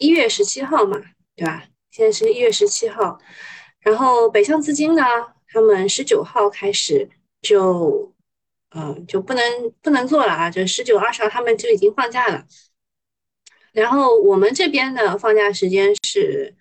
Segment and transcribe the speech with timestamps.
[0.00, 0.98] 一月十七号嘛，
[1.36, 1.62] 对吧？
[1.90, 3.18] 现在是一月十七号，
[3.80, 5.02] 然后北向资金呢，
[5.48, 7.08] 他们十九号开始
[7.42, 8.12] 就，
[8.70, 9.42] 嗯，就不能
[9.82, 12.44] 不能做了啊，就十九、二十号他们就已经放假了。
[13.72, 16.56] 然后我们这边的放假时间是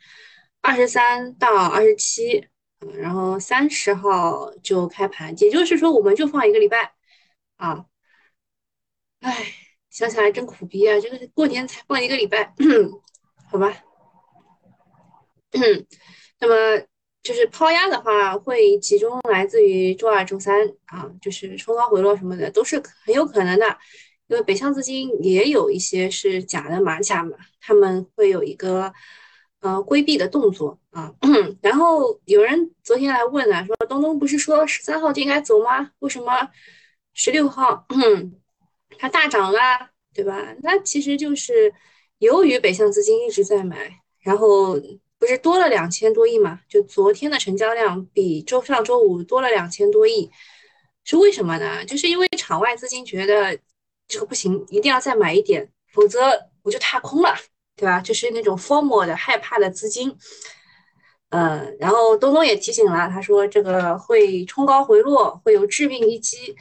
[0.62, 2.46] 二十三到二十七，
[2.94, 6.94] 然后三十号就开盘，也就是说我们就放一个礼拜
[7.58, 7.86] 啊。
[9.22, 9.54] 唉，
[9.90, 11.00] 想起来真苦逼啊！
[11.00, 12.54] 这个过年才放一个礼拜，
[13.52, 13.74] 好吧。
[16.40, 16.86] 那么
[17.24, 23.78] 就是抛压的话，会集中来自于周二、周三啊，就是冲高回落什么的都是很有可能的。
[24.28, 28.94] 因为北向资金也有一些是假的马甲嘛，他们会有一个
[29.62, 31.12] 呃规避的动作啊。
[31.64, 35.90] 然后有人昨天来问了，说东东不是说十三号就应该走吗？
[36.00, 36.48] 为什么
[37.16, 37.88] 十六号
[39.00, 40.56] 它大涨啦，对吧？
[40.62, 41.74] 那其实就是
[42.20, 44.80] 由于北向资金一直在买，然后
[45.18, 46.62] 不是多了两千多亿嘛？
[46.70, 50.30] 就昨天的成交量比周上周五多了两千多亿，
[51.04, 51.84] 是为什么呢？
[51.84, 53.60] 就是因为场外资金觉得。
[54.12, 56.20] 这个不行，一定要再买一点，否则
[56.64, 57.36] 我就踏空了，
[57.76, 58.02] 对吧？
[58.02, 60.18] 就是那种 formal 的害怕的资金，
[61.30, 66.56] 嗯，然后东东也提醒了，他说这个会冲高回落，会有致命一击。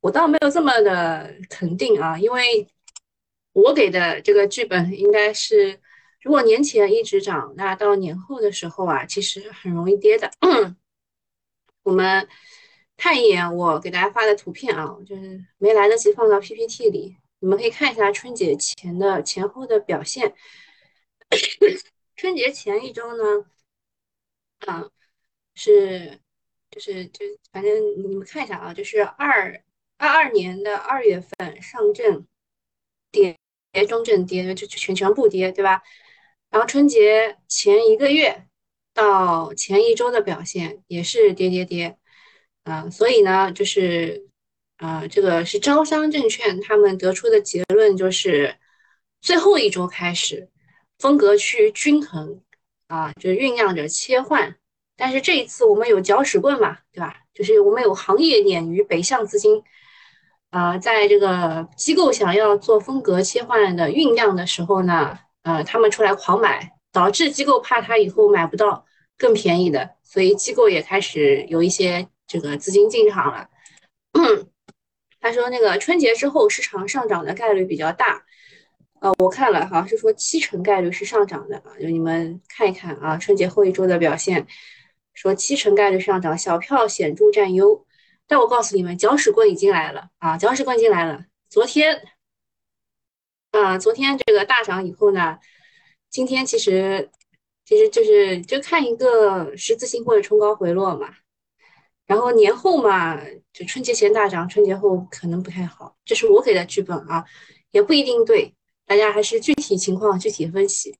[0.00, 2.64] 我倒没有这么的肯定啊，因为
[3.52, 5.80] 我给的这个剧本应该是，
[6.22, 10.30] 如果年前一直涨，那到年后的时候啊，其实很容易跌的。
[11.82, 12.28] 我们。
[13.02, 20.34] 看一眼我给大家发的图片啊，就是没来得及放到 PPT 里，你们可以看一下春节前的前后的表现。
[22.14, 23.46] 春节前一周呢，
[24.66, 24.90] 啊，
[25.54, 26.20] 是
[26.70, 29.62] 就是就反正你们看一下啊，就是二
[29.96, 32.26] 二二年的二月份上证
[33.10, 33.36] 跌
[33.72, 35.82] 跌中证跌就就全全部跌，对吧？
[36.50, 38.46] 然后春节前一个月
[38.94, 41.96] 到前一周的表现也是跌跌跌。
[42.64, 44.28] 啊，所以呢，就是，
[44.76, 48.54] 啊，这个是招商证券他们得出的结论，就是
[49.22, 50.50] 最后一周开始
[50.98, 52.42] 风格趋于均衡，
[52.86, 54.56] 啊，就酝酿着切换。
[54.94, 57.22] 但是这一次我们有搅屎棍嘛，对吧？
[57.32, 59.62] 就是我们有行业鲶鱼北向资金，
[60.50, 68.84] 啊，在这个机构想要做风格切换的酝酿的时候呢，呃，他们出来狂买，导致机构怕他以后买不到
[69.18, 72.08] 更便宜的，所以机构也开始有一些。
[72.32, 73.48] 这个资金进场了，
[75.20, 78.22] 他说那个春节之后市场上涨的概率比较大，
[79.00, 84.46] 呃，我看了好像是说七成概率是上涨的啊，就你们看一看啊，春节后一周的表现，
[85.12, 87.84] 说七成概率上涨，小票显著占优，
[88.30, 92.00] 但我告诉你们，搅屎棍已经来了啊，搅屎棍进来了，昨天，
[93.50, 95.40] 啊，昨天这个大涨以后呢，
[96.08, 97.10] 今天其实
[97.64, 101.16] 其实就是就看一个十字星或者冲高回落嘛。
[102.06, 103.20] 然后年后嘛，
[103.52, 107.24] 就春节前大涨，春节后可能不太好，这是我给的剧本啊，
[107.72, 108.54] 也不一定对，
[108.86, 110.96] 大家还是具体情况具体分析。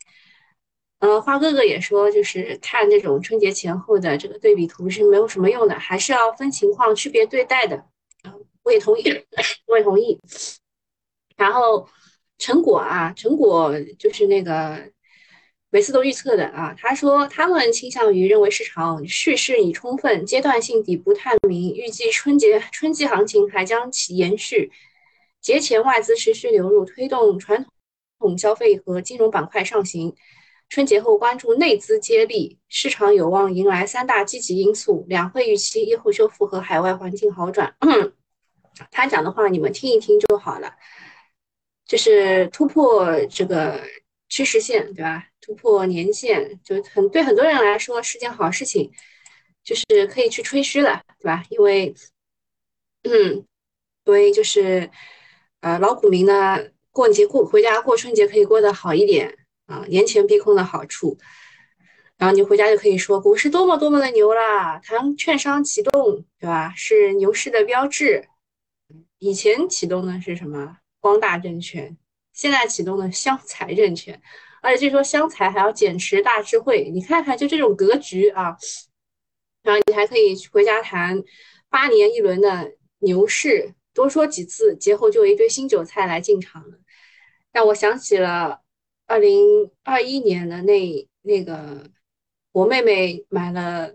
[1.00, 7.84] 呃，花哥哥也说，就是看这种春节前后的这个对比图是没有什么用的，还是要分情况区别对待的。
[8.62, 9.02] 我也同意，
[9.66, 10.18] 我也同意。
[11.36, 11.88] 然后
[12.38, 14.90] 成果啊，成果就是那个。
[15.72, 24.72] 每次都预测的啊，他说他们倾向于认为市场蓄势已充分，阶段性底部探明，预计春节春季行情还将其延续。
[25.40, 27.64] 节前外资持续流入，推动传
[28.18, 30.16] 统消费和金融板块上行。
[30.70, 37.74] 春节后关注内资接力，市场有望迎来三大积极因素：两会预期、业后修复和海外环境好转。
[38.92, 40.72] 他讲的话你们听一听就好了，
[41.84, 43.82] 就是突破这个
[44.28, 45.26] 趋势线，对吧？
[45.40, 48.92] 突破年线就很对很多人来说是件好事情，
[49.64, 51.44] 就是可以去吹嘘了，对吧？
[51.50, 51.92] 因为，
[53.02, 53.44] 嗯，
[54.04, 54.88] 所以就是
[55.62, 56.60] 呃老股民呢
[56.92, 59.36] 过节过回家过春节可以过得好一点
[59.70, 61.16] 啊，年前避空的好处，
[62.18, 66.74] 然后你回家就可以说股市多么多么的牛啦，谈券商启动，对吧？
[66.76, 68.26] 是牛市的标志。
[69.20, 70.78] 以前启动的是什么？
[70.98, 71.96] 光大证券，
[72.32, 74.20] 现在启动的湘财证券。
[74.60, 78.56] 而且据说湘财还要减持大智慧，你看看就这种格局啊，
[79.62, 81.22] 然后你还可以回家谈
[81.68, 86.78] 八年一轮的牛市，多说几次，节后就有一堆新韭菜来进场了，
[87.52, 88.60] 让我想起了
[89.10, 91.90] 二零二一年的那那个
[92.52, 93.92] 我妹妹买了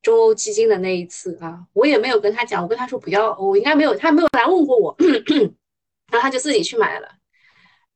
[0.00, 4.96] 中欧基金的那一次啊，我也没有跟她讲，我跟她说不要，我应该没有，她没有来问过我，
[6.12, 7.08] 然后她就自己去买了。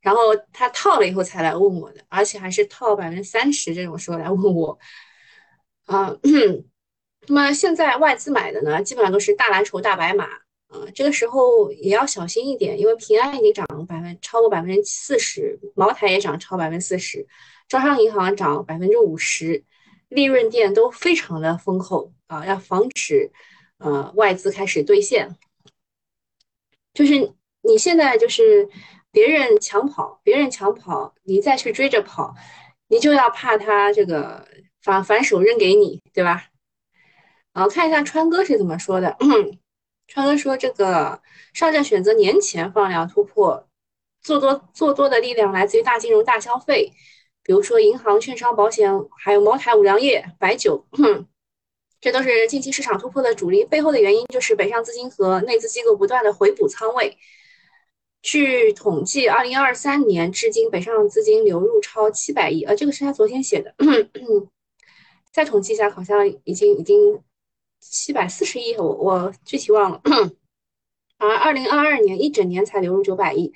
[0.01, 0.21] 然后
[0.53, 4.79] 他套了以后才来问我的，而且还是套百分之三十这种时候来问我。
[5.87, 6.17] 啊，
[7.29, 10.29] 那么现在外资买的呢，基本上都是大蓝筹、大白马，
[10.69, 17.27] 啊，这个时候也要小心一点，因为平安已经涨百分超过百分之四十，茅台也涨超百分之四十，
[17.69, 19.65] 招商银行涨百分之五十，
[20.09, 23.31] 利润店都非常的丰厚啊，要防止
[23.79, 25.37] 呃外资开始兑现，
[26.95, 28.69] 就是你现在就是
[29.11, 32.35] 别人抢跑，别人抢跑，你再去追着跑，
[32.89, 34.47] 你就要怕他这个。
[34.83, 36.45] 反反手扔给你，对吧？
[37.55, 39.17] 啊，看一下川哥是怎么说的。
[40.09, 41.21] 川哥说：“这个
[41.53, 43.67] 上证选择年前放量突破，
[44.23, 46.93] 做多做多的力量来自于大金融、大消费，
[47.43, 50.87] 比如说银行、券商、保险，还有茅台、五粮液、白酒，
[52.01, 53.65] 这都是近期市场突破的主力。
[53.65, 57.19] 背后的原因就是北上资金和内资机构不断的回补仓位。
[58.23, 62.63] 据统计，二零二三年至今，北上资金流入超七百亿。
[62.63, 63.75] 呃，这个是他昨天写的。”
[65.33, 67.21] 再统计一下，好像已经已经
[67.91, 70.01] 七百四十亿，我我具体忘了。
[71.19, 73.53] 而二零二二年一整年才流入九百亿，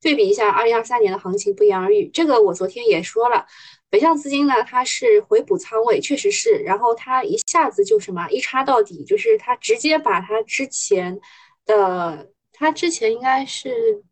[0.00, 2.08] 对比一下二零二三年的行情不言而喻。
[2.08, 3.46] 这个我昨天也说了，
[3.88, 11.20] 北向资金呢，它是回补仓位，确实是，然后它一下子就什么一插到底，就是它直接把它之前
[11.66, 14.04] 的，它之前应该是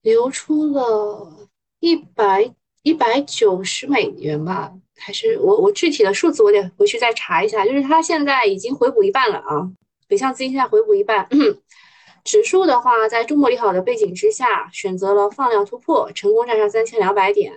[0.00, 1.50] 流出了
[1.80, 4.72] 一百一百九十美元吧。
[5.00, 9.66] 还是我我具体的数字我得回去再查一下，就是它现在已经回补一半了啊，
[10.06, 11.26] 北向资金现在回补一半。
[12.22, 17.54] 指数的话，在中国利好的背景之下，选择了放量突破，成功站上三千两百点。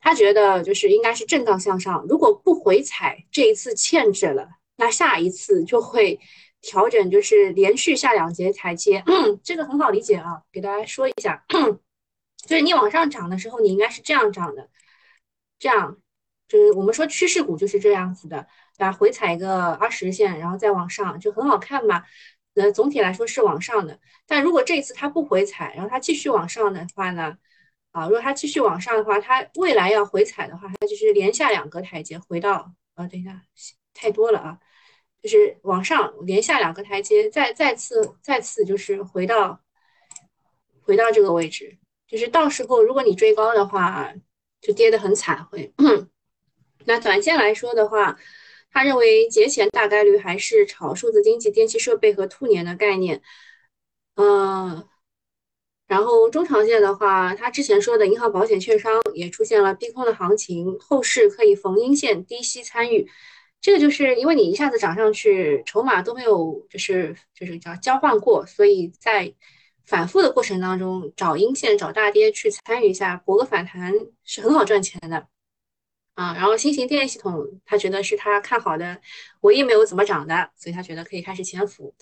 [0.00, 6.20] 他觉得就是应该是震荡向上，如果不回踩，这一次欠制了，那下一次就会
[6.60, 9.02] 调整，就是连续下两节台阶。
[9.42, 11.44] 这个很好理解啊，给大家说一下，
[12.46, 14.68] 就是你往上涨的时候，你应该是这样涨的，
[15.58, 15.96] 这样。
[16.48, 18.46] 就是我们说趋势股就是这样子的，
[18.76, 18.92] 对吧？
[18.92, 22.04] 回踩一个二十日线，然后再往上，就很好看嘛。
[22.54, 23.98] 那，总体来说是往上的。
[24.26, 27.36] 但如果这一次它不回踩，然后它继续往上的话呢？
[27.90, 33.42] 啊，如果它继续往上的话，它未来要回踩的话，它就是连下两个台阶，回到啊，等一下，
[33.92, 34.58] 太多了啊，
[35.22, 39.60] 就是往上连下两个台阶，再再次再次就是回到
[40.82, 44.12] 回到这个位置，就是到时候如果你追高的话，
[44.60, 45.72] 就跌得很惨会。
[46.84, 48.16] 那短线来说的话，
[48.70, 53.22] 他认为节前大概率还是炒数字经济、电气设备和兔年的概念，
[54.16, 54.86] 嗯，
[55.86, 63.08] 然后中长线的话，他之前说的银行、保险、券商也出现了逼空的行情，后市可以逢阴线低吸参与，
[63.60, 69.32] 这个就是因为你一下子涨上去，筹码都没有就是就是叫交换过，所以在
[69.84, 73.92] 反复的过程当中找阴线、找大跌去参与一下，博个反弹
[74.24, 75.28] 是很好赚钱的。
[76.14, 79.00] 啊，然后新型电力系统，他觉得是他看好的
[79.40, 81.94] 唯一没有怎么涨的，所以他觉得可以开始潜伏。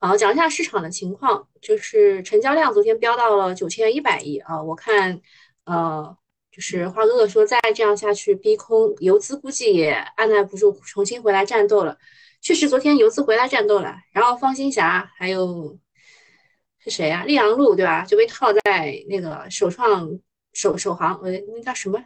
[0.00, 5.20] 好，讲一下市场的情况，就是成交量昨天飙到了九千一百亿啊，我看，
[5.64, 6.16] 呃，
[6.52, 11.98] 就是花哥哥说再这样下去逼空，游资估计也按耐不住，重新回来战斗了。
[12.40, 15.76] 确实，昨天游资回来战斗了，然后方兴霞还有
[16.78, 17.24] 是谁呀？
[17.26, 18.04] 溧阳路对吧？
[18.04, 20.08] 就被套在那个首创
[20.52, 21.98] 首首航，呃，那叫什么？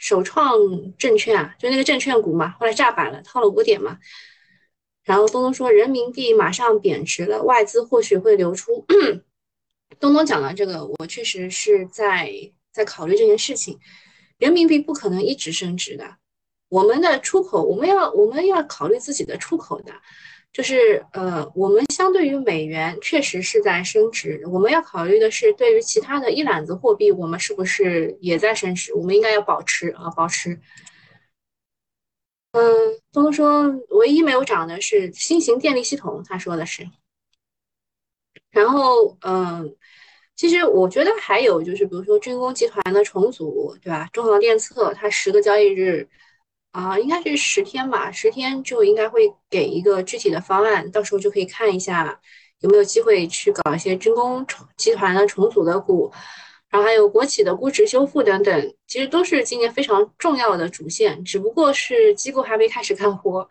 [0.00, 0.56] 首创
[0.96, 3.98] 证券啊，就那个证券股嘛，后来炸板了，套了五点嘛。
[5.04, 8.86] 然后东东说人民币马上贬值了，外资或许会流出。
[10.00, 12.32] 东东讲的这个，我确实是在
[12.72, 13.78] 在考虑这件事情。
[14.38, 16.16] 人民币不可能一直升值的，
[16.70, 19.92] 我们的出口，我们要我们要考虑自己的出口的。
[20.52, 28.92] 就是呃，我们相对于美元确实是在升值，我们要考虑的是，对于其他的一揽子货币，我们是不是也在升值？
[28.94, 30.58] 我们应该要保持啊，保持。
[32.52, 36.84] 嗯，东东说，唯一没有涨的是新型电力系统，他说的是。
[38.50, 39.76] 然后，嗯，
[40.34, 44.08] 其实我觉得还有就是，比如说军工集团的重组，对吧？
[44.12, 46.08] 中航电测它十个交易日。
[46.72, 52.20] 啊，应该是十天吧，十天就应该会给一个具体的方案，到时候就可以看一下
[52.60, 54.46] 有没有机会去搞一些军工
[54.76, 56.12] 集团的重组的股，
[56.68, 63.48] 然后还有国企的估值修复等等，其实都是今年非常重要的主线，只不过是机构还没开始干活。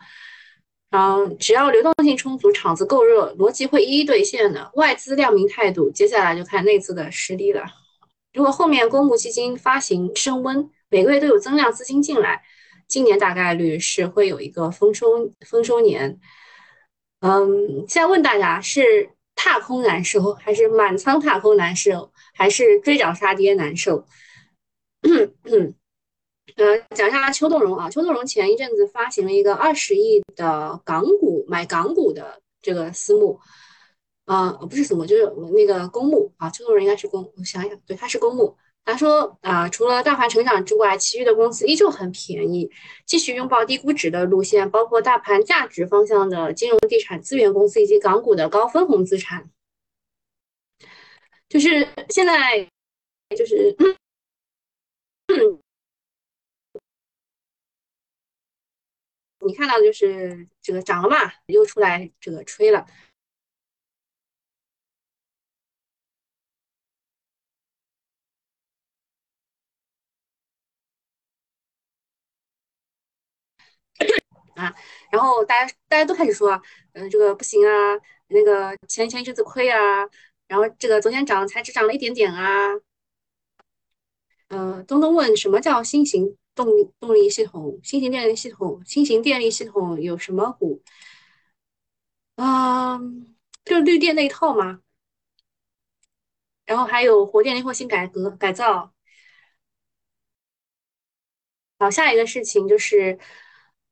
[0.89, 4.71] 然后只要流动性充足，场子够热，逻辑会一一兑现的。
[4.73, 7.63] 外资亮明态度，接下来就看内资的实力了。
[8.33, 12.41] 如果后面公募基金发行升温，每个月都有增量资金进来。
[12.89, 16.19] 今年大概率是会有一个丰收丰收年，
[17.21, 24.05] 嗯，现在问大家是踏空难受还是满仓踏空难受，还是追涨杀跌难受？
[26.55, 33.39] 呃，讲一下邱栋荣啊，邱栋荣前一阵子发行了一个二十亿的港股买港股的这个私募，
[34.25, 38.57] 啊，不是私募，就是那个公募啊，邱栋荣应该是公，我想想，对，他是公募。
[38.85, 42.71] 他说啊，除了大盘成长之外，其余的公司依旧很便宜，
[43.05, 49.49] 继续拥抱低估值的路线，包括大盘价值方向的金融、地产、资源公司以及港股的高分红资产。
[51.47, 52.67] 就是现在，
[53.37, 53.75] 就是。
[59.45, 62.85] 你看到就是这个涨了嘛，又出来这个吹了。
[74.59, 74.73] 啊，
[75.11, 76.61] 然后大家大家都开始说，
[76.93, 77.71] 嗯，这个不行啊，
[78.27, 79.79] 那个前前一阵子亏啊，
[80.47, 82.69] 然后这个昨天涨才只涨了一点点啊。
[84.49, 86.35] 嗯，东东问什么叫新型？
[86.55, 90.81] 动力动力系统，新型电力系统，新型电力系统有什么股？
[92.35, 92.99] 啊，
[93.63, 94.81] 就绿电那一套嘛。
[96.65, 98.93] 然后还有火电灵活性改革改造。
[101.79, 103.17] 好，下一个事情就是，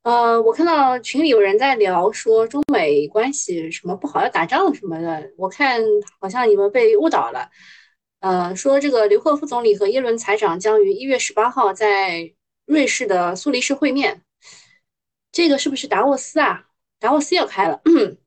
[0.07, 5.81] 呃，我看到群里有人在聊说中美关系什么不好要打仗什么的，我看
[6.21, 7.49] 好像你们被误导了。
[8.21, 12.33] 呃，说这个刘鹤副总理和耶伦财长将于一月十八号在。
[12.65, 14.23] 瑞士的苏黎世会面，
[15.31, 16.65] 这个是不是达沃斯啊？
[16.99, 17.81] 达沃斯要开了，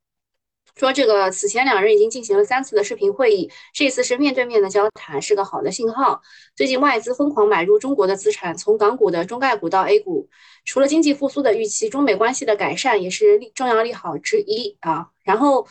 [0.77, 6.23] 说这个此前两人已经进行了三次的视频会议，这次是面对面的交谈，是个好的信号。
[6.57, 10.29] 最近外资疯狂买入中国的资产，从港股的中概股到 A 股，
[10.65, 15.09] 除了经济复苏的预期，中美关系的改善也是利重要利好之一啊。
[15.23, 15.67] 然后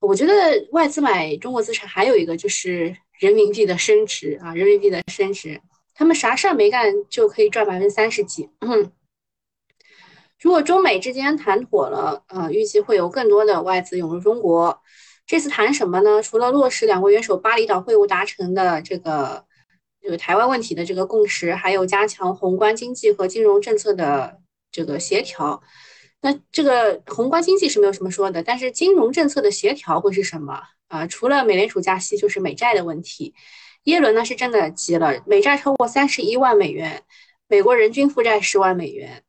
[0.00, 5.60] 我觉得外资买中国资产还有一个就是人民币的升值啊，人民币的升值。
[5.94, 8.48] 他们啥事儿没干就可以赚百分之三十几。
[8.60, 8.90] 嗯，
[10.40, 14.80] 如果中美之间谈妥了，呃，预计会有更多的外资涌入中国。
[15.26, 16.22] 这次谈什么呢？
[16.22, 19.44] 除了落实两国元首巴厘岛会晤达成的这个
[20.02, 24.38] 这个台湾问题的这个共识，还有加强宏观经济和金融政策的
[24.72, 25.62] 这个协调。
[26.22, 31.06] 那这个宏观经济是没有什么说的，但是金融政策的协调会是什么啊？
[31.06, 33.34] 除了美联储加息，就是美债的问题。
[33.84, 37.02] 耶伦呢是真的急了，美债超过三十一万美元，
[37.46, 39.22] 美国人均负债十万美元。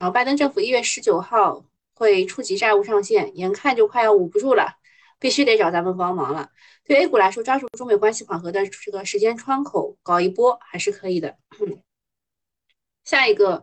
[0.00, 1.64] 然后拜登政府一月十九号
[1.94, 4.74] 会触及债务上限，眼看就快要捂不住了，
[5.20, 6.48] 必须得找咱们帮忙了。
[6.84, 11.36] 对 A 股来说，抓住中美关系缓和的这个时间窗口，搞一波还是可以的。
[13.04, 13.62] 下一个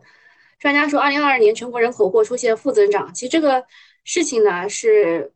[0.58, 3.12] 专家说，二零二二年全国人口或出现负增长。
[3.12, 3.66] 其实这个
[4.04, 5.32] 事情呢是。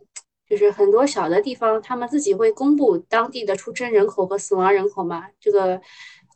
[0.50, 5.80] 就是很多小的地方，他们自己会公布当地的出生人口和死亡人口嘛，这个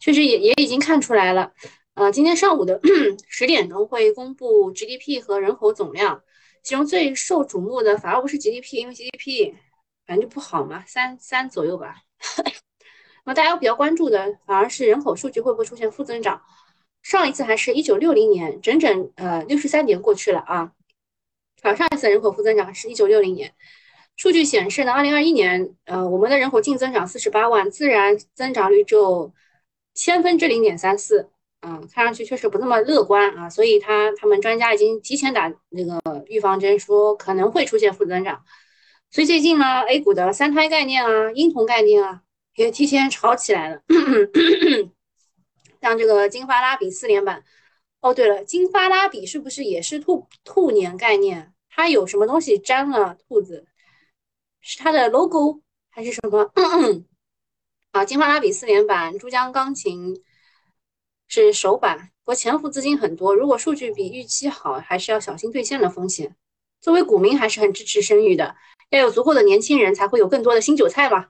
[0.01, 1.53] 确实也也已经看出来了。
[1.97, 2.79] 呃，今天上午的
[3.27, 6.23] 十点钟会公布 GDP 和人口总量，
[6.63, 9.55] 其中最受瞩目的反而不是 GDP，因为 GDP
[10.07, 12.03] 反正就不好嘛，三三左右吧。
[13.25, 16.43] 那大家比较关注的反而是人口数据会不会出现负增长？
[17.03, 20.73] 上一次还是一九六零年，整整呃六十三年过去了啊。
[21.63, 23.55] 好，上一次人口负增长是一九六零年。
[24.17, 29.33] 数据显示呢，二零二一年，呃，我们的人口净增长四十八万，自然增长率只有
[29.95, 31.31] 千分之零点三四，
[31.69, 33.51] 嗯，看上去确实不那么乐观啊。
[33.51, 38.45] 所以，他他们专家已经提前打那个预防针，说可能会出现负增长。
[39.11, 42.23] 所以最近呢，A 股的三胎概念啊、婴童概念啊，
[42.55, 43.83] 也提前炒起来了。
[45.83, 47.43] 像这个金发拉比四连板，
[48.01, 51.53] 哦，对了，金发拉比是不是也是兔兔年概念？
[51.69, 53.67] 它有什么东西粘了兔子？
[54.61, 56.53] 是它的 logo 还是什么？
[57.93, 60.15] 啊，金发拉比四连板，珠江钢琴
[61.29, 66.35] 是首版，不过潜伏资金很多，如果数据比预期好，还是要小心兑现的风险。
[66.81, 68.55] 作为股民，还是很支持生育的，
[68.91, 71.27] 要有足够的年轻人才会有更多的新韭菜嘛。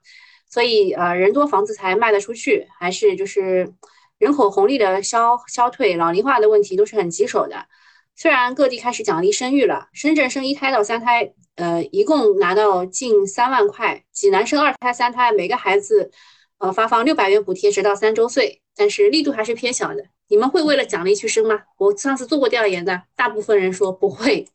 [0.49, 3.73] 所以，呃，人多房子才卖得出去，还是就是
[4.19, 7.67] 人口红利的消消退、老龄化的问题都是很棘手的。
[8.15, 11.33] 虽然各地开始奖励生育了，深圳生一胎到三胎。
[11.57, 16.11] 呃，一共拿到近三万块，济南生二胎、三胎，每个孩子，
[16.59, 20.05] 呃，发放六百元补贴，直到三周岁，但是力度还是偏小的。
[20.29, 21.63] 你们会为了奖励去生吗？
[21.79, 24.47] 我上次做过调研的，大部分人说不会。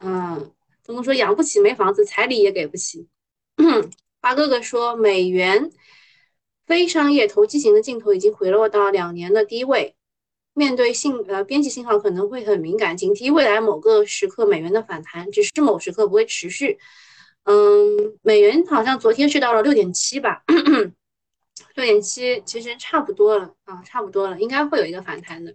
[0.00, 0.52] 嗯，
[0.84, 3.08] 东东说养不起，没房子，彩礼也给不起。
[4.20, 5.70] 八哥哥说，美元
[6.66, 9.96] 非商业投机型的镜头已经回落到两年的低位。
[10.54, 16.78] 面对信呃边际信号可能会很敏感，警惕未来某个时刻美元的反弹，只是某时刻不会持续。
[17.44, 20.42] 嗯，美元好像昨天是到了六点七吧，
[21.74, 25.54] 六点七其实差不多了啊，差不多了，应该会有一个反弹的。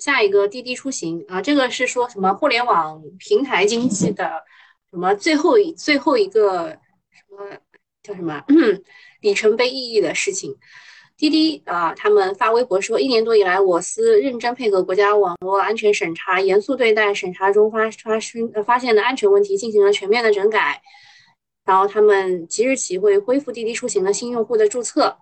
[0.00, 4.44] 下一个滴滴出行啊，这个是说什么互联网平台经济的
[4.90, 6.78] 什么最后一最后一个
[7.10, 7.56] 什么
[8.02, 8.44] 叫什么
[9.20, 10.56] 里程碑意义的事情。
[11.16, 20.80] 滴滴啊，他们发微博说，一年多以来，我司认真配合国家网络安全审查，严肃对待审查中发发生呃发现的安全问题，进行了全面的整改。
[21.68, 25.18] 然后他们即日起会恢复滴滴出行的新用户的注册。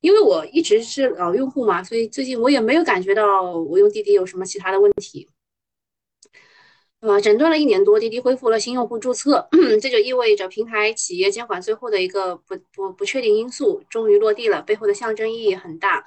[0.00, 5.26] 因为我一直是老用户嘛，所以最近我也没有感觉到我用滴滴有什么其他的问题。
[7.00, 9.48] 呃，整顿了一年多，滴滴恢复了新用户注册，
[9.80, 16.04] 这就意味着平台企业监管最后的一个不不不确定因素终于落地了，背后的象征意义很大。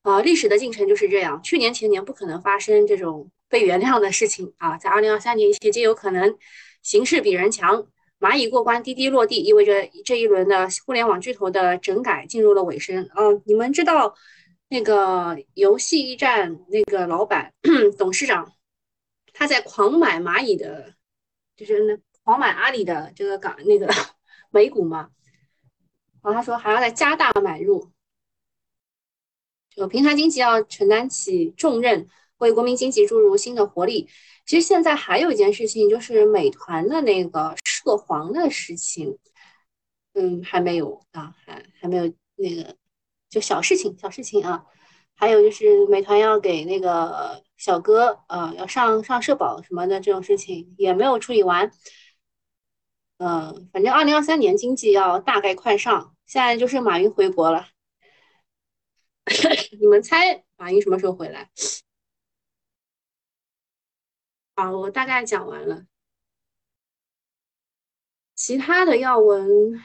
[0.00, 6.34] 啊，历史的进程就是这样，去年前年不可能发生这种被原谅的事情啊，在二零二三年一切皆有可能，
[6.82, 7.86] 形势比人强。
[8.22, 13.10] 蚂蚁过关，滴滴落地，意味着这一轮的互联网巨头的整改进入了尾声。
[13.16, 14.14] 嗯，你们知道
[14.68, 17.52] 那个游戏驿站那个老板
[17.98, 18.52] 董事长
[19.32, 20.94] 他在狂买蚂蚁的，
[21.56, 23.92] 就是那狂买阿里的这个港那个
[24.50, 25.10] 美股吗？
[26.22, 27.90] 然后他说还要再加大买入，
[29.70, 32.06] 这个平台经济要承担起重任，
[32.38, 34.08] 为国民经济注入新的活力。
[34.44, 39.18] 其实现在还有一件事情，就是美团的那个涉黄的事情，
[40.14, 42.76] 嗯，还没有啊，还还没有那个，
[43.28, 44.64] 就小事情，小事情啊。
[45.14, 51.70] 还有就是美团要给那个小哥，呃，要上上社保什么的这种事情也没有处理完。
[53.18, 57.68] 嗯，反正二零二三年经济要大概快上，现在就是马云回国了。
[59.80, 61.50] 你们猜马云什么时候回来？
[64.54, 65.86] 好，我大概讲完了，
[68.34, 69.82] 其他的要闻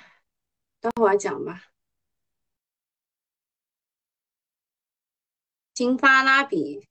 [0.81, 1.71] 等会儿讲吧。
[5.73, 6.87] 金发拉比，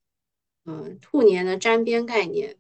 [0.65, 2.59] 嗯，兔年的沾边概念。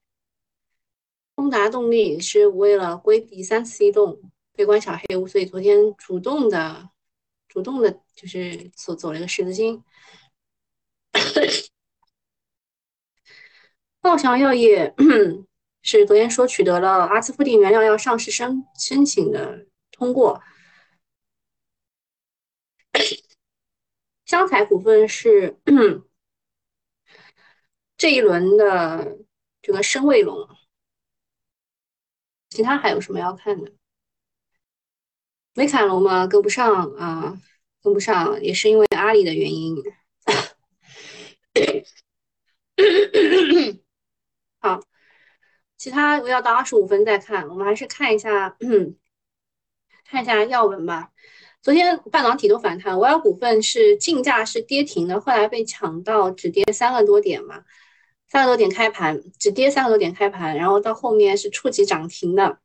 [1.34, 6.90] 通达动力是为了规避三次异动，悲观小黑屋，所以昨天主动的、
[7.48, 9.82] 主动的，就是走走了一个十字星。
[14.06, 14.94] 道翔药业
[15.82, 20.40] 是昨天说取得了阿斯夫定原料要上市申申请的通过。
[24.24, 25.58] 湘财股份是
[27.96, 29.18] 这一轮的
[29.60, 30.48] 这个深卫龙，
[32.50, 33.72] 其他还有什么要看的？
[35.54, 37.40] 美凯龙嘛跟不上啊，
[37.82, 39.76] 跟不上也是因为阿里的原因。
[45.76, 47.48] 其他我要到二十五分再看。
[47.48, 48.56] 我们还是看一下，
[50.08, 51.10] 看一下要闻吧。
[51.62, 57.64] 昨天半导体都反弹，维尔股份是竞价是跌停的，后来被抢到只跌三个多点嘛，
[58.28, 62.58] 三个多点开盘，只跌三个多点开盘，然后到后面是触及涨停的。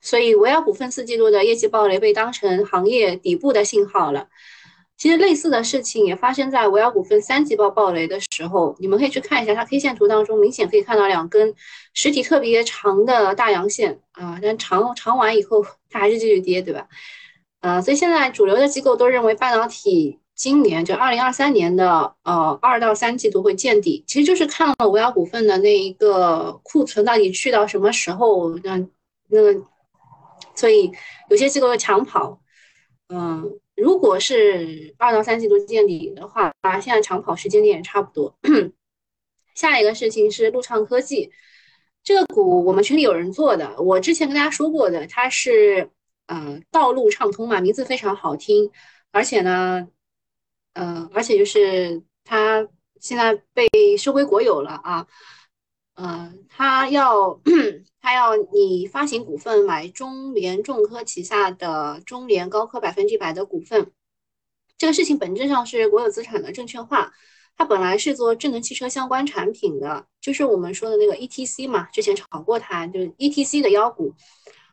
[0.00, 4.28] 所以维尔股份四季度的业绩暴雷被当成行业底部的信号了。
[5.00, 11.54] 其实类似的事情也发生在维尔股份三季报暴雷的时候，你们可以去看一下它 K 线图当中，明显可以看到两根
[11.94, 16.86] 实体特别长的大阳线啊，但长长完以后它还是继续跌，对吧？
[17.60, 28.76] 啊，所以现在主流的机构都认为半导体今年就二零二三年的呃二到三季度会见底，其实就是看了维尔股份的那一个库存到底去到什么时候，那
[29.30, 29.62] 那个，
[30.54, 30.92] 所以
[31.30, 32.38] 有些机构抢跑，
[33.08, 33.58] 嗯。
[33.80, 38.38] 如果是二到三季度见底的话，啊现在长跑时间点也差不多。
[39.54, 41.30] 下一个事情是路畅科技，
[42.02, 45.90] 这个股我们群里有人做的，我之前跟大家说过的，它是
[46.26, 48.70] 呃道路畅通嘛，名字非常好听，
[49.10, 49.88] 而且呢，
[50.74, 52.66] 呃，而且就是它
[53.00, 55.06] 现在被收归国有了啊。
[56.02, 57.38] 嗯，他要
[58.00, 63.92] 他要你发行股份买中联重科旗下的中联高科百分之百的股份，
[64.78, 67.12] 这个事情本质上是国有资产的证券化。
[67.56, 74.14] 它本来是做智能汽车相关产品的，就是我们说的那个 ETC 嘛，之前炒过它，就是 ETC 的妖股。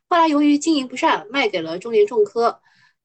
[0.07, 2.61] 后来由于经营不善，卖给了中联重科。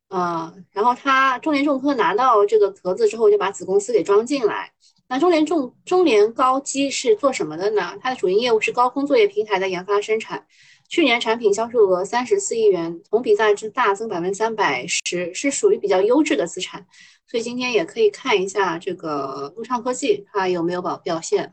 [0.06, 4.72] 呃，然后他中联重科拿到这个壳子之后，就把子公司给装进来。
[5.12, 7.98] 那中联重中联高机是做什么的呢？
[8.00, 10.46] 它的主营业务是高空作业平台的研发生产。
[10.88, 16.86] 去年产品销售额三十四亿元，同比在之大增百分之三百十，是属于比较优质的资产。
[17.26, 21.52] 所以今天也可以看一下这个陆畅科技它有没有表表现。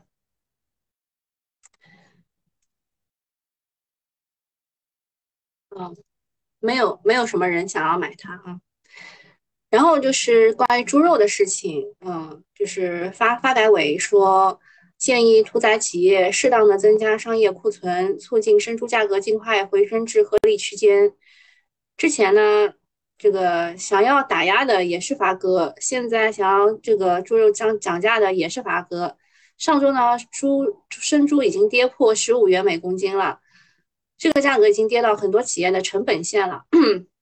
[5.76, 5.94] 嗯，
[6.60, 8.60] 没有没有什么人想要买它啊。
[9.70, 14.60] 然后就是关于猪肉的事情，嗯，就是发发改委说。
[15.00, 21.14] 建议屠宰企业适当的增加商业库存，促进生猪价格尽快回升至合理区间。
[21.96, 22.74] 之前呢，
[23.16, 29.16] 这个想要打压的也是发哥，现在想要这个猪肉涨涨价的也是发哥。
[29.56, 33.40] 上周呢，猪生猪已经跌破十五元每公斤了，
[34.18, 36.64] 这个价格已经跌到很多企业的成本线了。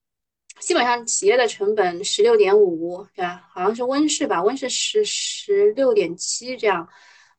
[0.61, 3.49] 基本上企业的成本十六点五，对吧？
[3.53, 6.89] 好像是温室吧，温室是十六点七这样。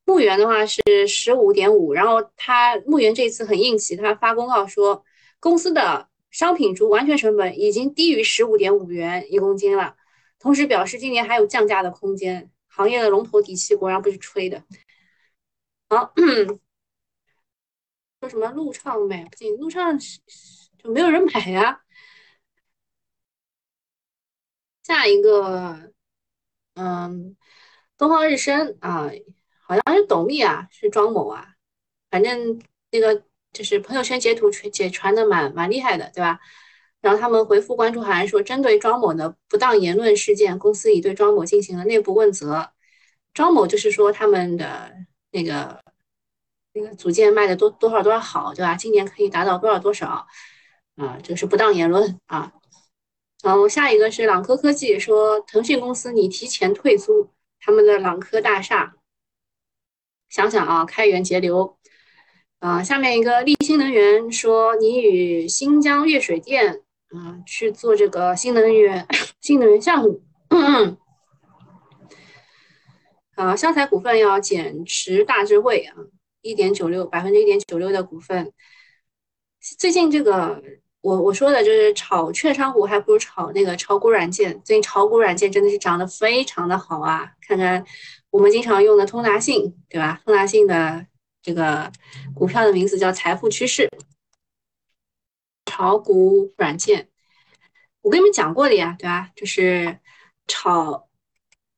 [0.05, 5.03] 牧原的话是十五点五，然后他牧原这次很硬气，他发公告说
[5.39, 9.95] 公司的商品猪完全成本已经低于十五点五元一公斤了，
[10.39, 12.49] 同时表示今年还有降价的空间。
[12.67, 14.63] 行业的龙头底气果然不是吹的。
[15.89, 16.13] 好，
[18.21, 21.82] 说什么陆畅买不进，陆畅就没有人买呀。
[24.89, 25.91] 下一个，
[26.73, 27.38] 嗯，
[27.95, 29.10] 东方日升啊。
[29.62, 31.54] 好像是董秘啊，是庄某啊，
[32.10, 33.23] 反正那个
[33.54, 36.39] 就是朋友圈截图传解传的蛮蛮厉害的，对吧？
[37.02, 42.71] 然后他们回复关注函说，针对庄某的不当言论事件，公司已对庄某进行了内部问责。
[43.32, 44.91] 庄某就是说他们的
[45.30, 45.84] 那个
[46.73, 48.73] 那个组件卖的多多少多少好，对吧？
[48.73, 50.25] 今年可以达到多少多少
[50.95, 51.19] 啊？
[51.21, 52.52] 这个是不当言论啊。
[53.43, 58.95] 然后下一个是朗科科技说，腾讯公司你提前退租他们的朗科大厦。
[60.30, 61.78] 想想啊，开源节流
[62.60, 62.84] 啊。
[62.84, 69.08] 下面一个立新能源说，你与新疆粤水电啊去做这个新能源
[69.41, 70.21] 新能源项目。
[73.36, 75.95] 啊，湘财股份要减持大智慧啊，
[76.41, 78.52] 一点九六百分之一点九六的股份。
[79.78, 80.62] 最近这个
[81.02, 84.52] 我我说的就是炒券商股，还不如炒那个炒股软件。
[84.64, 87.86] 最近炒股软件真的是涨得非常的好啊，看看。
[88.32, 90.22] 我们经常用的通达信，对吧？
[90.24, 91.08] 通达信的
[91.42, 91.92] 这个
[92.36, 93.90] 股票的名字叫财富趋势，
[95.66, 97.10] 炒股软件。
[98.02, 99.32] 我跟你们讲过的呀，对吧？
[99.36, 99.98] 就是
[100.46, 101.08] 炒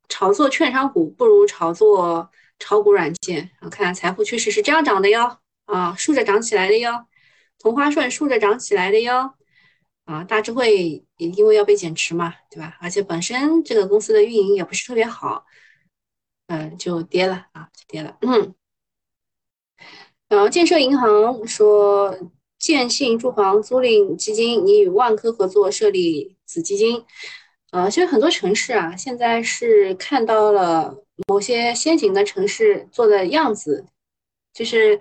[0.10, 2.30] 炒作券商股不如炒作
[2.60, 3.50] 炒股软件。
[3.62, 7.06] 我看财富趋势是这样涨的哟，啊，竖着涨起来的哟。
[7.62, 9.34] 同花顺竖着涨起来的哟，
[10.06, 12.78] 啊，大智慧也因为要被减持嘛，对吧？
[12.82, 15.46] 而且本身这个公司的运营也不是特别好。
[16.48, 18.18] 嗯，就跌了啊，就跌了。
[18.24, 18.54] 嗯，
[20.28, 22.14] 然后建设银行说，
[22.60, 27.06] 建信住房租赁基金拟与万科合作设立子基金。
[27.72, 30.94] 呃，其实很多城市啊，现在是看到了
[31.26, 33.86] 某些先行的城市做的样子，
[34.54, 35.00] 就是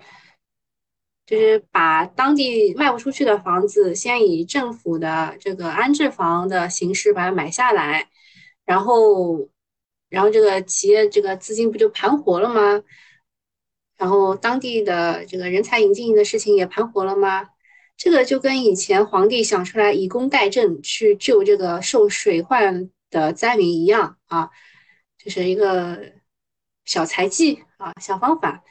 [1.31, 8.09] 就是把当地卖不出去的房子，先以政府的这个安置房的形式把它买下来，
[8.65, 9.49] 然后。
[10.11, 12.83] 然后这个企业这个资金不就盘活了吗？
[13.95, 17.47] 然后当地的这个人才引进的事情也盘活了吗？
[17.95, 24.49] 这个就跟以前皇帝想出来以工代赈去救这个受水患的灾民一样啊，
[25.17, 26.11] 就是一个
[26.83, 28.65] 小财技啊，小方法。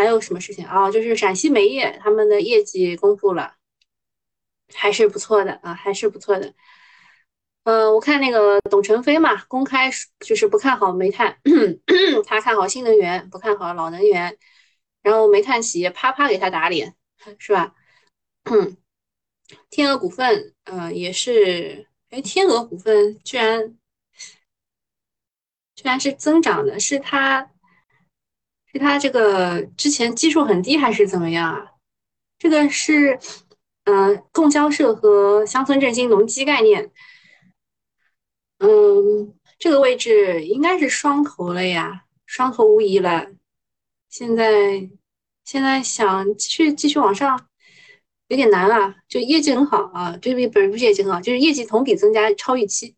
[0.00, 0.90] 还有什么事情啊？
[0.90, 3.54] 就是陕西煤业他们的业绩公布了，
[4.74, 6.54] 还是不错的啊，还是不错的。
[7.64, 11.38] 呃，我看那个董承飞嘛，公开就是不看好煤炭，
[12.24, 14.38] 他看好新能源，不看好老能源。
[15.02, 16.94] 然后煤炭企业啪啪给他打脸，
[17.36, 17.74] 是吧？
[19.68, 23.76] 天鹅股份，呃，也是，哎，天鹅股份居然
[25.74, 27.50] 居然是增长的，是它
[28.72, 31.66] 是它这个之前基数很低还是怎么样啊？
[32.38, 33.18] 这个是，
[33.84, 36.90] 嗯，供销社和乡村振兴农机概念。
[38.58, 43.26] 嗯，这个位置应该是双头了呀，双头无疑了。
[44.08, 44.88] 现在
[45.44, 47.46] 现在想继续继续往上，
[48.28, 48.96] 有点难啊。
[49.08, 52.94] 就业绩很好啊，这比本不是业绩很好，就是业绩同比增加超预期。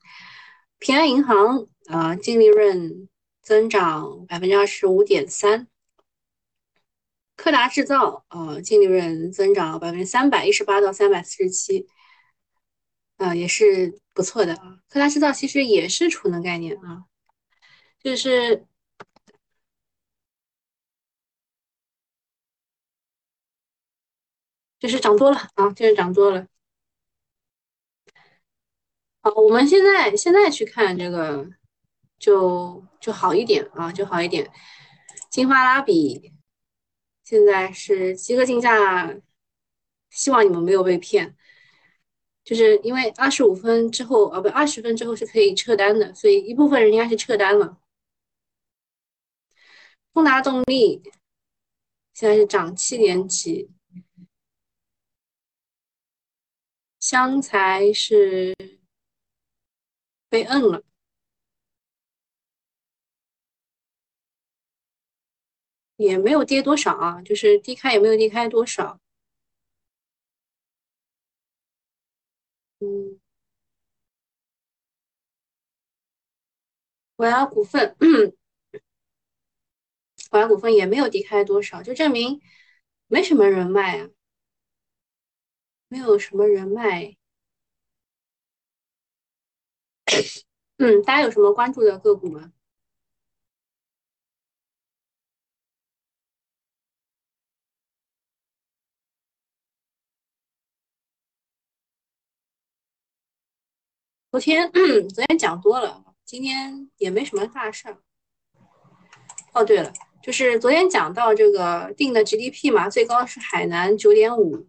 [0.78, 3.08] 平安银行啊，净利润
[3.42, 5.68] 增长百分之二十五点三。
[7.36, 11.86] 柯达制造啊，净利润增长百分之三百一十八到三百四十七。
[13.16, 14.80] 啊，也是不错的啊。
[14.88, 17.04] 科达制造其实也是储能概念啊，
[18.00, 18.66] 就是
[24.80, 26.46] 就是涨多了啊，就是涨多了。
[29.20, 31.48] 好，我们现在现在去看这个，
[32.22, 34.48] 就就好一点啊，就好一点。
[35.28, 36.32] 金花拉比
[37.24, 39.12] 现在是集合竞价
[40.10, 41.36] 希望你们没有被骗。
[42.44, 47.78] 就是因为二十五分之后，啊不，二十分之后是可以撤单的，所以一部分人应该是撤单了。
[50.12, 51.02] 丰达动力
[52.12, 53.70] 现在是涨七点几，
[57.00, 58.54] 湘财是
[60.28, 60.82] 被摁了，
[66.02, 68.98] 也没有跌多少啊，就是低开也没有低开多少。
[72.80, 73.20] 嗯，
[77.16, 77.96] 我要股份，
[80.30, 82.40] 我要股份也没有低开多少，就证明
[83.06, 84.10] 没什么人脉啊，
[85.88, 87.16] 没有什么人脉。
[90.78, 92.52] 嗯，大家有什么关注的个股吗？
[104.32, 104.72] 昨天
[105.12, 107.98] 昨天讲多了，今天也没什么大事儿。
[109.52, 109.92] 哦，对了，
[110.22, 114.66] 就是昨天讲到这个定的 GDP 嘛，最高是海南九点五，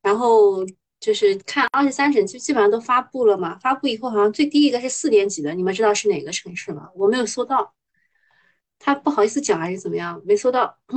[0.00, 0.64] 然后
[1.00, 6.88] 就是看二十三省就基本上都发布了嘛，发布以后好像最低一个是四点几的，你们知道是哪个城市吗？
[6.94, 7.74] 我没有搜到，
[8.78, 10.22] 他不好意思讲还是怎么样？
[10.24, 10.78] 没搜到。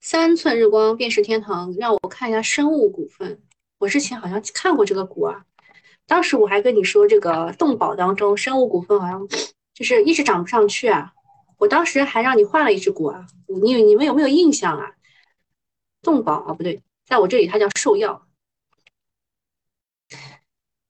[0.00, 3.40] 三寸日光便是天堂，让我看一下生物股份。
[3.82, 5.44] 我之前好像看过这个股啊，
[6.06, 9.26] 当时我还跟你说，这个动保当中生物股份好像
[9.74, 11.12] 就是一直涨不上去啊。
[11.58, 14.92] 我当时还让你换了一只股啊，你你们有没有印象啊？
[16.00, 18.24] 动保啊，不对，在我这里它叫兽药。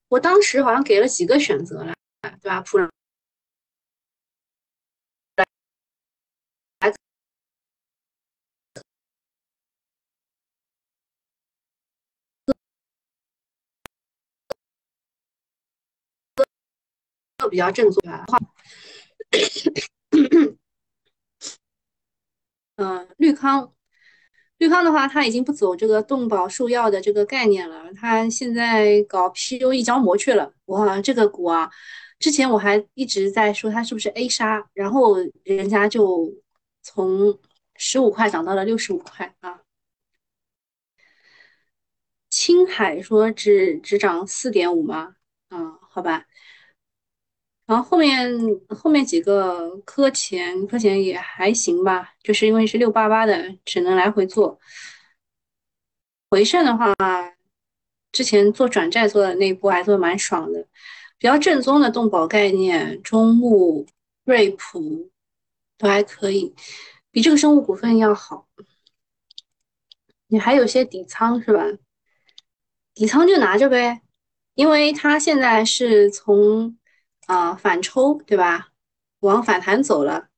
[0.08, 1.94] 我当时好像给了几个选择了，
[2.42, 2.60] 对吧？
[2.60, 2.76] 普
[17.52, 18.38] 比较正宗的话，
[22.76, 23.74] 嗯，绿康，
[24.56, 30.54] 绿康的话，它已经不走这个动保兽药的这个概念了，它现在搞 PU 一胶膜去了。
[30.64, 31.70] 哇，这个股啊，
[32.18, 36.32] 之前我还一直在说它是不是 A 杀，然后人家就
[36.80, 37.38] 从
[37.76, 39.60] 十五块涨到了六十五块啊。
[42.30, 45.16] 青海说只只涨四点五吗？
[45.48, 46.24] 啊，好吧。
[47.72, 48.30] 然后后面
[48.68, 54.60] 后面几个科前科前也还行吧，就是因为是六八八的，只能来回做。
[56.28, 56.94] 回盛的话，
[58.12, 60.60] 之前做转债做的那波还做的蛮爽的，
[61.16, 63.86] 比较正宗的动保概念，中牧、
[64.24, 65.10] 瑞普
[65.78, 66.54] 都还可以，
[67.10, 68.46] 比这个生物股份要好。
[70.26, 71.64] 你还有些底仓是吧？
[72.92, 74.02] 底仓就拿着呗，
[74.56, 76.76] 因为它现在是从。
[77.26, 78.68] 啊，反抽对吧？
[79.20, 80.28] 往反弹走了，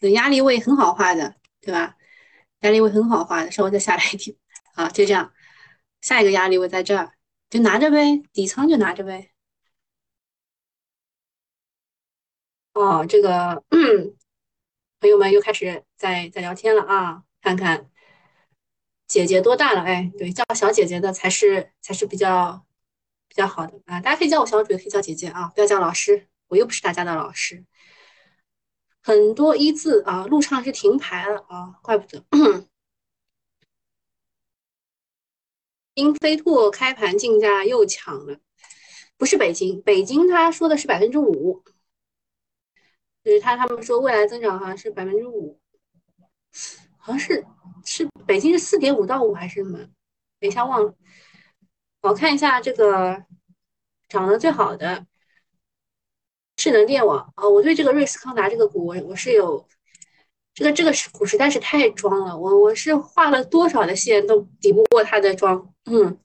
[0.00, 1.96] 的压力位很好画的，对吧？
[2.60, 4.36] 压力位很好画的，稍微再下来一点，
[4.74, 5.32] 啊，就这样，
[6.00, 7.12] 下一个压力位在这儿，
[7.50, 9.30] 就拿着呗，底仓就拿着呗。
[12.74, 14.16] 哦，这个嗯
[15.00, 17.90] 朋友们又开始在在聊天了啊，看看
[19.06, 19.82] 姐姐多大了？
[19.82, 22.64] 哎，对，叫小姐姐的才是才是比较
[23.28, 26.28] 比较好的啊，大家可以叫我小主，也可以叫姐姐啊，不要叫老师。
[26.52, 27.64] 我又不是大家的老师，
[29.02, 32.22] 很多一字啊，路畅是停牌了啊，怪不得。
[35.94, 38.38] 英飞兔开盘竞价又抢了，
[39.16, 41.64] 不是北京，北京他说的是百分之五，
[43.24, 45.58] 就是他他们说未来增长好像是百分之五，
[46.98, 47.46] 好像是
[47.86, 49.78] 是北京是四点五到五还是什么？
[50.38, 50.94] 等一下忘了，
[52.02, 53.24] 我看一下这个
[54.06, 55.06] 涨得最好的。
[56.62, 59.66] 智能电网啊，我对这个瑞斯康达这个股，我我是有
[60.54, 65.74] 这个这个股实在是太装了，我我是画了多少的线都抵不过它的装。
[65.86, 66.20] 嗯，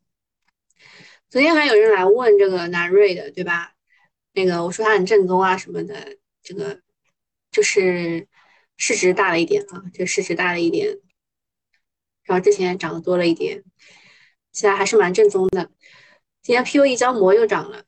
[1.28, 3.74] 昨天还有人来问这个南瑞的，对吧？
[4.34, 6.82] 那个我说它很正宗啊什么的，这个
[7.50, 8.28] 就是
[8.78, 11.00] 市值大了一点啊，就市值大了一点，
[12.26, 13.64] 然后之前涨得多了一点，
[14.54, 15.72] 现在还是蛮正宗的。
[16.44, 17.87] 今天 P U 一胶膜又涨了。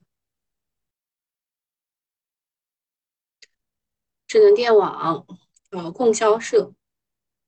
[4.30, 5.26] 智能电网，
[5.72, 6.72] 呃，供销社，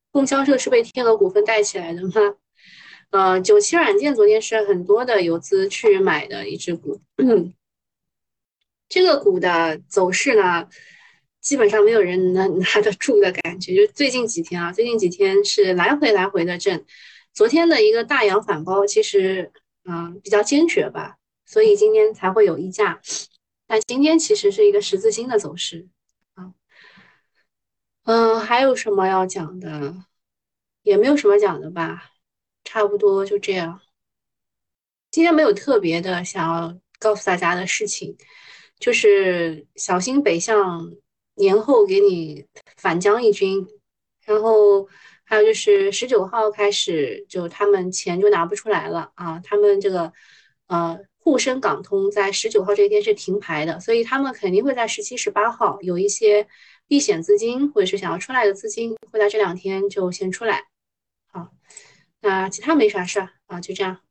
[0.10, 2.14] 供销社是被天鹅股份带起来的吗？
[3.12, 7.00] 呃，九七软件昨天是很多的游资去买的一只股，
[8.90, 10.68] 这个股的走势呢，
[11.40, 13.76] 基本上没有人能 拿得住的感觉。
[13.86, 16.84] 就最近几天啊，最近几天是来回来回的震，
[17.32, 19.52] 昨天的一个大阳反包，其实
[19.84, 23.00] 嗯比较坚决吧，所以今天才会有溢价。
[23.68, 25.88] 但今天其实是一个十字星的走势。
[28.42, 29.96] 还有什么要讲的？
[30.84, 32.12] 也没有什么讲的吧，
[32.64, 33.80] 差不多就这样。
[35.12, 38.18] 今天没有特别的想要告诉大家的事情，
[38.80, 40.92] 就是小心北向
[41.36, 42.46] 年后给你
[42.78, 43.68] 反将一军，
[44.26, 44.88] 然后。
[45.24, 49.40] 还有就是十九号开始，就他们钱就拿不出来了啊！
[49.42, 50.12] 他们这个
[50.68, 56.46] 呃沪深港通在十九号这一天是停牌的，所以他们肯定会在十七、十八号有一些
[56.92, 60.68] 避险资金或者是想要出来的资金会在这两天就先出来。
[61.32, 61.48] 好，
[62.20, 64.02] 那其他没啥事儿啊，就这样。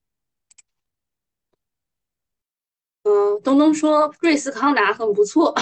[3.03, 5.55] 嗯，东东说瑞斯康达很不错，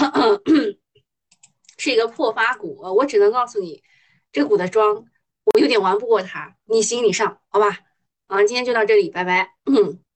[1.77, 3.83] 是一个破发股，我只能告诉你，
[4.31, 5.05] 这股的庄。
[5.43, 7.79] 我有点玩不过他，你行你上，好吧？
[8.27, 9.55] 啊，今天就到这里，拜拜。